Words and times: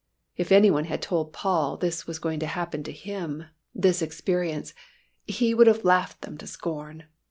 If 0.35 0.51
any 0.51 0.71
one 0.71 0.85
had 0.85 0.99
told 0.99 1.31
Paul 1.31 1.77
this 1.77 2.07
was 2.07 2.17
going 2.17 2.39
to 2.39 2.47
happen 2.47 2.81
to 2.85 2.91
him, 2.91 3.45
this 3.75 4.01
experience, 4.01 4.73
he 5.27 5.53
would 5.53 5.67
have 5.67 5.85
laughed 5.85 6.21
them 6.23 6.39
to 6.39 6.47
scorn. 6.47 7.03